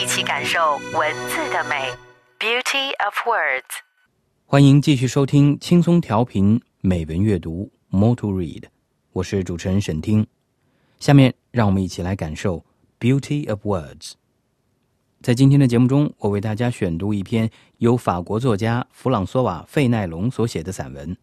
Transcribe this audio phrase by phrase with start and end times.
[0.00, 1.90] 一起感受文字的美
[2.38, 3.80] ，Beauty of Words。
[4.46, 8.66] 欢迎继续收听轻松调频美文阅读，More to Read。
[9.10, 10.24] 我是主持人沈听。
[11.00, 12.64] 下面让我们一起来感受
[13.00, 14.12] Beauty of Words。
[15.20, 21.16] 在今天的节目中，我为大家选读一篇由法国作家弗朗索瓦·费奈隆所写的散文《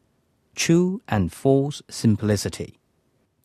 [0.54, 2.50] True and False Simplicity》。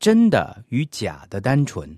[0.01, 1.97] 真的与假的单纯。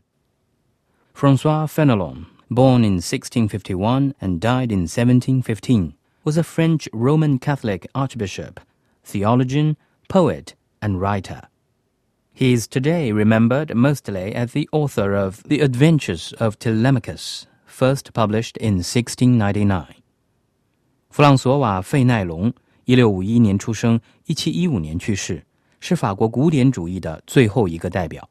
[1.16, 2.24] François Fenelon。
[2.51, 8.59] born in 1651 and died in 1715, was a French Roman Catholic archbishop,
[9.03, 9.77] theologian,
[10.09, 11.41] poet, and writer.
[12.33, 18.57] He is today remembered mostly as the author of The Adventures of Telemachus, first published
[18.57, 19.85] in 1699.
[21.09, 22.53] 弗朗索瓦·费奈隆，
[22.85, 25.43] 一六五一年出生，一七一五年去世，
[25.79, 28.29] 是法国古典主义的最后一个代表。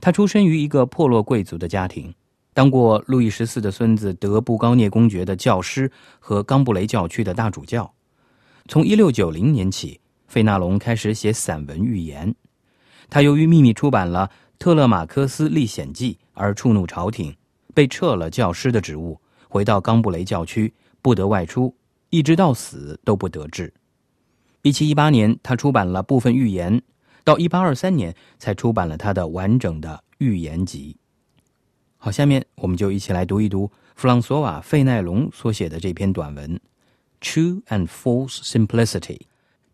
[0.00, 2.14] 他出生于一个破落贵族的家庭。
[2.57, 7.93] 当过路易十四的孙子德布高涅公爵的教师和冈布雷教区的大主教。
[8.67, 12.33] 从一六九零年起，费纳隆开始写散文寓言。
[13.11, 17.35] 他由于秘密出版了《特勒马科斯历险记》而触怒朝廷，
[17.75, 21.75] 被撤了教师的职务，回到冈布雷教区，不得外出，
[22.09, 23.71] 一直到死都不得志。
[24.63, 26.81] 一七一八年，他出版了部分寓言，
[27.23, 30.97] 到一八二三年才出版了他的完整的寓言集。
[31.96, 36.56] 好，下面我们就一起来读一读弗朗索瓦·费奈隆所写的这篇短文《
[37.20, 39.20] True and False Simplicity》，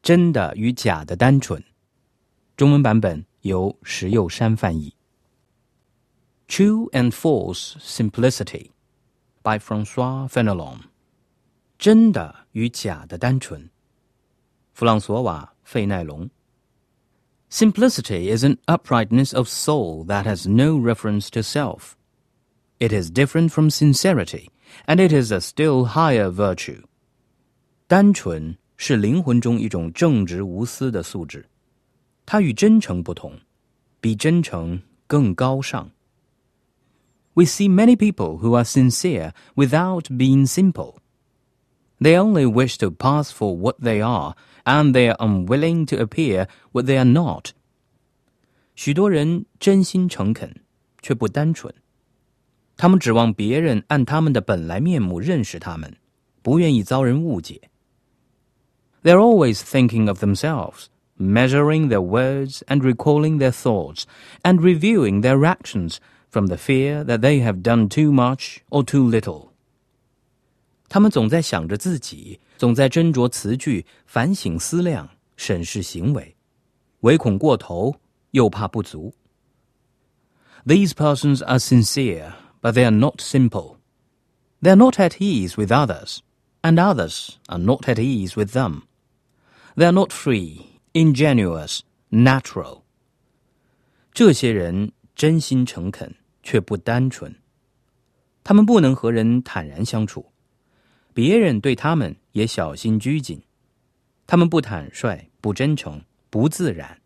[0.03, 1.63] 真的与假的单纯。
[2.57, 4.95] 中文版本由石佑山翻译。《
[6.55, 10.81] True and False Simplicity》by François Fenelon，
[11.79, 13.71] 真的与假的单纯。
[14.73, 16.29] 弗朗索瓦·费奈隆。
[17.51, 21.93] Simplicity is an uprightness of soul that has no reference to self.
[22.83, 24.49] It is different from sincerity,
[24.87, 26.83] and it is a still higher virtue.
[27.87, 31.47] 单纯是灵魂中一种正直无私的素质，
[32.25, 33.41] 它与真诚不同，
[34.01, 35.91] 比真诚更高尚。
[37.35, 40.97] We see many people who are sincere without being simple.
[42.01, 46.49] They only wish to pass for what they are, and they are unwilling to appear
[46.73, 47.51] what they are not.
[48.77, 50.63] 许多人真心诚恳，
[51.03, 51.75] 却不单纯。
[52.77, 55.97] 他们指望别人按他们的本来面目认识他们，
[56.43, 57.71] 不愿意遭人误解。
[59.03, 60.87] They're always thinking of themselves,
[61.19, 64.03] measuring their words and recalling their thoughts,
[64.43, 65.97] and reviewing their actions
[66.31, 69.49] from the fear that they have done too much or too little.
[70.89, 76.35] 他们总在想着自己，总在斟酌词句，反省思量，审视行为，
[77.01, 77.95] 唯恐过头，
[78.31, 79.13] 又怕不足。
[80.67, 82.33] These persons are sincere
[82.63, 83.77] but they are not simple.
[84.61, 86.19] They are not at ease with others,
[86.63, 88.83] and others are not at ease with them.
[89.77, 92.83] They are not free, ingenuous, natural.
[94.13, 97.37] 这些人真心诚恳，却不单纯。
[98.43, 100.33] 他们不能和人坦然相处，
[101.15, 103.43] 别人对他们也小心拘谨。
[104.27, 107.01] 他们不坦率，不真诚，不自然。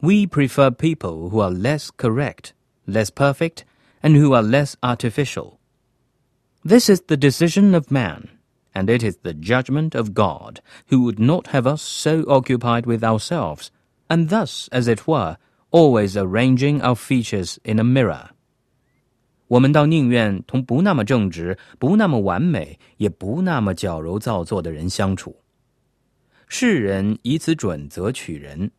[0.00, 2.50] We prefer people who are less correct,
[2.86, 3.62] less perfect,
[4.02, 5.58] and who are less artificial.
[6.62, 8.28] This is the decision of man,
[8.74, 10.60] and it is the judgment of God,
[10.90, 13.68] who would not have us so occupied with ourselves,
[14.08, 15.36] and thus, as it were,
[15.70, 18.30] always arranging our features in a mirror.
[19.48, 25.36] 我们倒宁愿同不那么正直、不那么完美、也不那么矫揉造作的人相处。
[26.48, 28.70] 世人以此准则取人，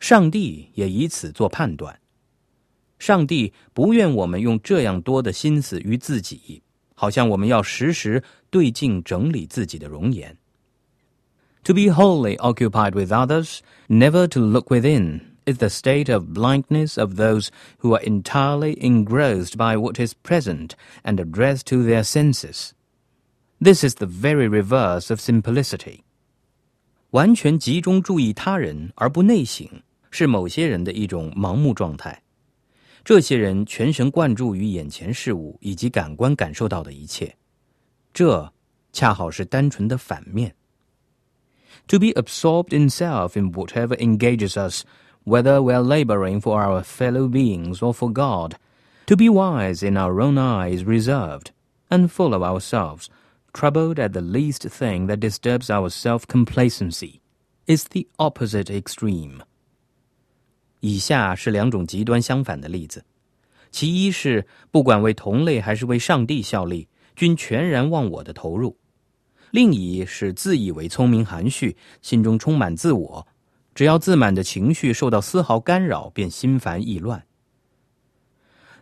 [0.00, 1.98] 上帝也以此做判断。
[2.98, 6.62] 上帝不愿我们用这样多的心思于自己，
[6.94, 10.36] 好像我们要时时对镜整理自己的容颜。
[11.64, 17.14] To be wholly occupied with others, never to look within, is the state of blindness of
[17.14, 17.48] those
[17.80, 20.70] who are entirely engrossed by what is present
[21.02, 22.70] and addressed to their senses.
[23.60, 26.00] This is the very reverse of simplicity.
[27.10, 29.68] 完全集中注意他人而不内省，
[30.10, 32.22] 是某些人的一种盲目状态。
[33.06, 37.36] 这些人全神贯注于眼前事物以及感官感受到的一切，
[38.12, 38.52] 这
[38.92, 40.54] 恰好是单纯的反面。
[41.88, 44.84] To be absorbed in self in whatever engages us,
[45.24, 48.54] whether we are laboring for our fellow beings or for God,
[49.06, 51.46] to be wise in our own eyes, reserved,
[51.88, 53.08] and full of ourselves,
[53.52, 57.20] troubled at the least thing that disturbs our self complacency,
[57.66, 59.42] is the opposite extreme.
[60.80, 63.04] 以下是两种极端相反的例子，
[63.70, 68.76] 其一是不管为同类还是为上帝效力，均全然忘我的投入；
[69.50, 73.26] 另一是自以为聪明含蓄，心中充满自我，
[73.74, 77.24] 只要自满的情绪受到丝毫干扰，便心烦意乱。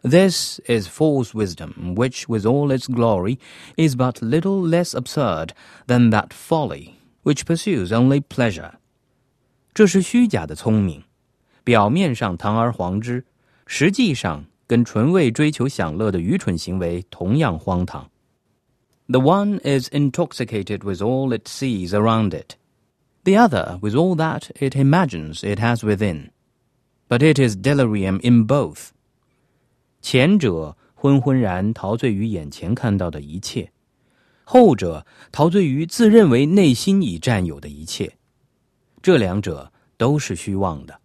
[0.02, 3.38] This is false wisdom, which, with all its glory,
[3.76, 5.50] is but little less absurd
[5.86, 6.92] than that folly
[7.22, 8.72] which pursues only pleasure.
[9.74, 11.04] 这是虚假的聪明，
[11.65, 13.25] 表面上堂而皇之，
[13.65, 18.09] 实际上跟纯为追求享乐的愚蠢行为同样荒唐。
[19.07, 22.55] The one is intoxicated with all it sees around it,
[23.23, 26.29] the other with all that it imagines it has within.
[27.07, 28.89] But it is delirium in both.
[30.01, 33.71] 前者昏昏然陶醉于眼前看到的一切，
[34.43, 38.13] 后者陶醉于自认为内心已占有的一切。
[39.01, 40.99] 这两者都是虚妄的。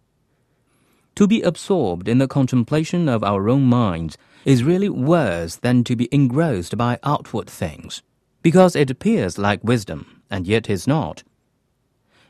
[1.16, 5.96] To be absorbed in the contemplation of our own minds is really worse than to
[5.96, 8.00] be engrossed by outward things,
[8.42, 11.20] because it appears like wisdom and yet is not.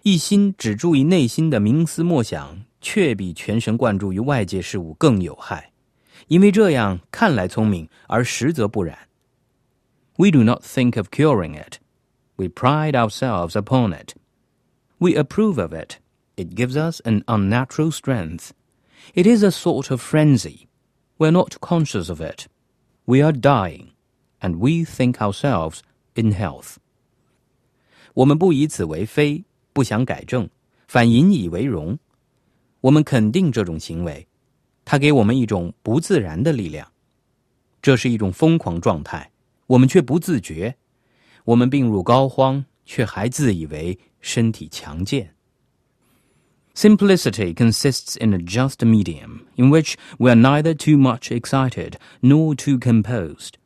[0.02, 5.72] 一心只注意内心的冥思默想，却比全神贯注于外界事物更有害。
[6.28, 8.96] 因为这样看来聪明，而实则不然。
[10.16, 11.78] We do not think of curing it.
[12.36, 14.14] We pride ourselves upon it.
[14.98, 15.96] We approve of it.
[16.36, 18.50] It gives us an unnatural strength.
[19.13, 20.67] It is a sort of frenzy.
[21.17, 22.45] We are not conscious of it.
[23.05, 23.89] We are dying,
[24.39, 25.79] and we think ourselves
[26.15, 26.77] in health.
[28.13, 29.43] 我们不以此为非，
[29.73, 30.49] 不想改正，
[30.87, 31.97] 反引以为荣。
[32.81, 34.27] 我们肯定这种行为，
[34.85, 36.91] 它给我们一种不自然的力量，
[37.81, 39.31] 这是一种疯狂状态，
[39.67, 40.75] 我们却不自觉。
[41.45, 45.35] 我们病入膏肓，却还自以为身体强健。
[46.80, 52.78] Simplicity consists in a just medium, in which we are neither too much excited nor too
[52.78, 53.56] composed.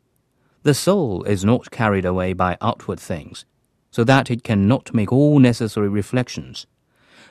[0.62, 3.44] The soul is not carried away by outward things,
[3.90, 6.66] so that it cannot make all necessary reflections.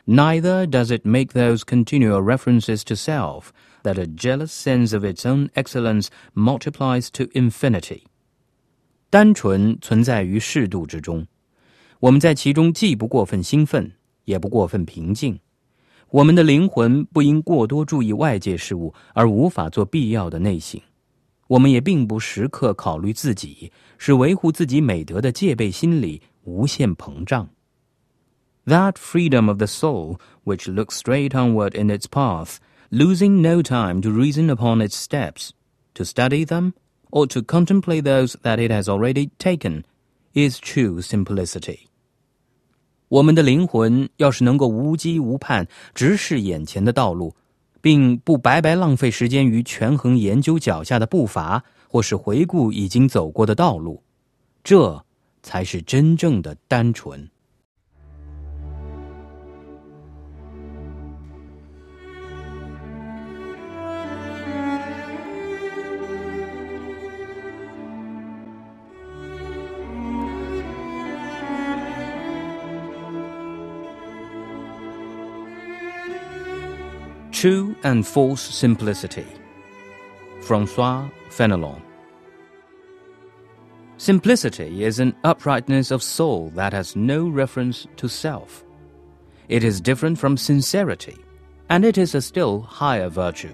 [0.06, 3.54] Neither does it make those continual references to self
[3.84, 8.04] that a jealous sense of its own excellence multiplies to infinity.
[9.10, 11.26] 单纯存在于适度之中，
[12.02, 13.94] 我们在其中既不过分兴奋，
[14.26, 15.40] 也不过分平静。
[16.14, 20.82] 我们的灵魂不因过多注意外界事物而无法做必要的内省，
[21.48, 27.50] 我们也并不时刻考虑自己，使维护自己美德的戒备心理无限膨胀。
[28.66, 32.58] That freedom of the soul which looks straight onward in its path
[32.92, 35.50] losing no time to reason upon its steps,
[35.94, 36.74] to study them,
[37.12, 39.86] or to contemplate those that it has already taken,
[40.34, 41.88] is true simplicity.
[43.15, 47.33] 我们的灵魂要是能够无羁无盼，直视眼前的道路，
[47.81, 54.03] 并不白白浪费时间于权衡研究脚下的步伐，或是回顾已经走过的道路，
[54.65, 55.05] 这
[55.45, 57.31] 才是真正的单纯。
[77.45, 79.27] True and False Simplicity.
[80.41, 81.83] Francois Fenelon.
[83.99, 88.65] Simplicity is an uprightness of soul that has no reference to self.
[89.51, 91.19] It is different from sincerity,
[91.69, 93.53] and it is a still higher virtue.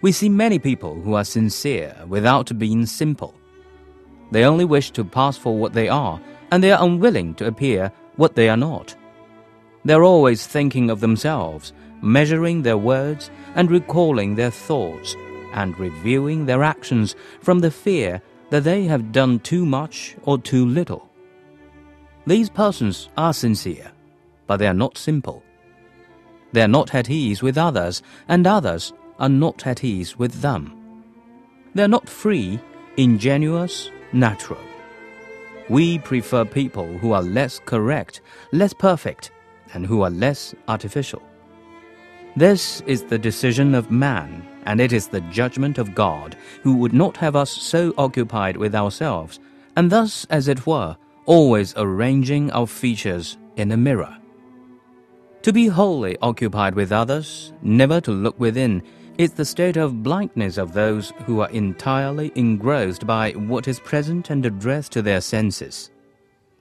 [0.00, 3.32] We see many people who are sincere without being simple.
[4.32, 6.20] They only wish to pass for what they are,
[6.50, 8.96] and they are unwilling to appear what they are not.
[9.84, 15.16] They are always thinking of themselves measuring their words and recalling their thoughts,
[15.54, 20.66] and reviewing their actions from the fear that they have done too much or too
[20.66, 21.08] little.
[22.26, 23.90] These persons are sincere,
[24.46, 25.42] but they are not simple.
[26.52, 30.78] They are not at ease with others, and others are not at ease with them.
[31.74, 32.60] They are not free,
[32.96, 34.60] ingenuous, natural.
[35.68, 38.20] We prefer people who are less correct,
[38.52, 39.30] less perfect,
[39.72, 41.22] and who are less artificial.
[42.36, 46.92] This is the decision of man, and it is the judgment of God, who would
[46.92, 49.38] not have us so occupied with ourselves
[49.76, 50.96] and thus, as it were,
[51.26, 54.16] always arranging our features in a mirror.
[55.42, 58.82] To be wholly occupied with others, never to look within,
[59.18, 64.30] is the state of blindness of those who are entirely engrossed by what is present
[64.30, 65.90] and addressed to their senses.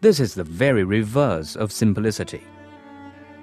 [0.01, 2.43] This is the very reverse of simplicity.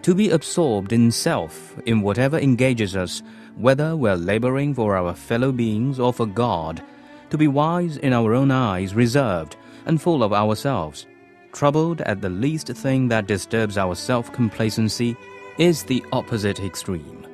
[0.09, 3.23] To be absorbed in self, in whatever engages us,
[3.59, 6.83] whether we're laboring for our fellow beings or for God,
[7.29, 11.07] to be wise in our own eyes, reserved and full of ourselves,
[11.53, 15.15] troubled at the least thing that disturbs our self complacency,
[15.59, 17.27] is the opposite extreme.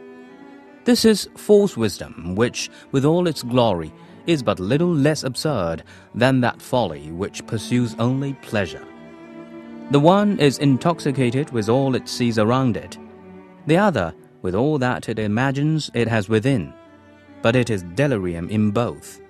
[0.83, 3.93] This is false wisdom, which, with all its glory,
[4.27, 8.85] is but little less absurd than that folly which pursues only pleasure.
[9.91, 12.99] The one is intoxicated with all it sees around it,
[13.67, 16.73] the other with all that it imagines it has within,
[17.43, 19.21] but it is delirium in both.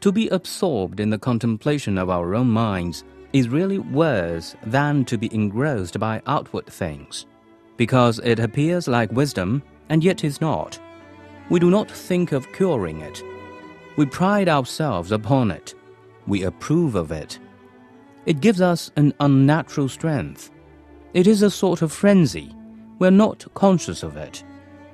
[0.00, 5.18] To be absorbed in the contemplation of our own minds is really worse than to
[5.18, 7.26] be engrossed by outward things,
[7.76, 10.78] because it appears like wisdom and yet is not.
[11.50, 13.22] We do not think of curing it.
[13.96, 15.74] We pride ourselves upon it.
[16.26, 17.38] We approve of it.
[18.28, 20.50] It gives us an unnatural strength.
[21.14, 22.54] It is a sort of frenzy.
[23.00, 24.44] We're not conscious of it.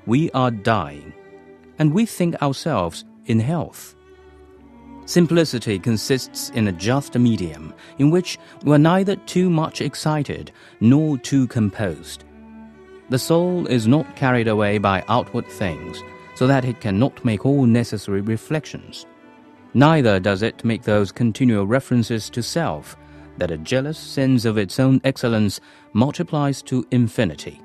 [0.07, 1.13] We are dying,
[1.79, 3.95] and we think ourselves in health.
[5.05, 11.19] Simplicity consists in a just medium in which we are neither too much excited nor
[11.19, 12.25] too composed
[13.11, 16.03] the soul is not carried away by outward things,
[16.35, 19.07] so that it cannot make all necessary reflections.
[19.75, 22.97] Neither does it make those continual references to self
[23.39, 25.61] that a jealous sense of its own excellence
[25.93, 27.61] multiplies to infinity.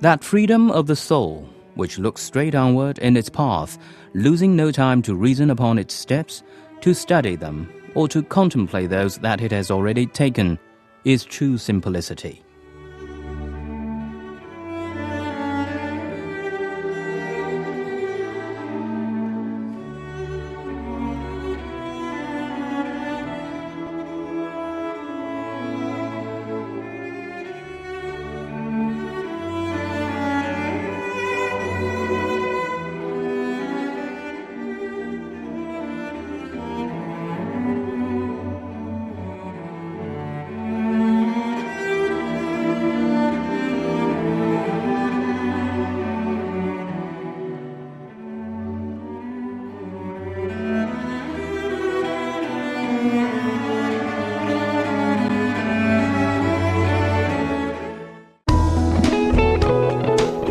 [0.00, 3.78] That freedom of the soul, which looks straight onward in its path,
[4.14, 6.42] losing no time to reason upon its steps,
[6.80, 10.58] to study them, or to contemplate those that it has already taken,
[11.04, 12.42] is true simplicity.